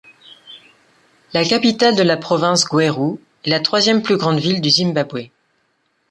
La 1.31 1.45
capitale 1.45 1.95
de 1.95 2.01
la 2.01 2.17
province, 2.17 2.65
Gweru, 2.65 3.19
est 3.45 3.51
la 3.51 3.59
troisième 3.59 4.01
plus 4.01 4.17
grande 4.17 4.39
ville 4.39 4.59
du 4.59 4.71
Zimbabwe. 4.71 5.27